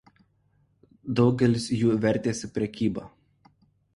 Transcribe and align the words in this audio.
Daugelis 1.19 1.69
jų 1.81 1.99
vertėsi 2.07 2.51
prekyba. 2.57 3.07